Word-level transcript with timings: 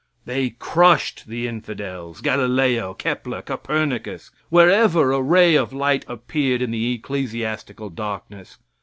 They 0.25 0.49
crushed 0.49 1.27
the 1.27 1.47
infidels, 1.47 2.21
Galileo, 2.21 2.95
Kepler, 2.95 3.43
Copernicus, 3.43 4.31
wherever 4.49 5.11
a 5.11 5.21
ray 5.21 5.53
of 5.53 5.73
light 5.73 6.05
appeared 6.07 6.63
in 6.63 6.71
the 6.71 6.93
ecclesiastical 6.95 7.91
darkness. 7.91 8.57